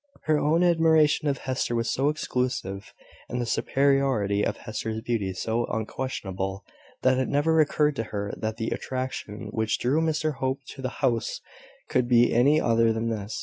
Her 0.23 0.39
own 0.39 0.63
admiration 0.63 1.27
of 1.27 1.37
Hester 1.37 1.75
was 1.75 1.87
so 1.91 2.09
exclusive, 2.09 2.91
and 3.29 3.39
the 3.39 3.45
superiority 3.45 4.41
of 4.43 4.57
Hester's 4.57 4.99
beauty 5.01 5.31
so 5.31 5.65
unquestionable, 5.67 6.65
that 7.03 7.19
it 7.19 7.29
never 7.29 7.59
occurred 7.59 7.95
to 7.97 8.05
her 8.05 8.33
that 8.37 8.57
the 8.57 8.71
attraction 8.71 9.49
which 9.51 9.77
drew 9.77 10.01
Mr 10.01 10.33
Hope 10.37 10.61
to 10.69 10.81
the 10.81 10.89
house 11.05 11.39
could 11.87 12.07
be 12.07 12.33
any 12.33 12.59
other 12.59 12.91
than 12.91 13.09
this. 13.09 13.39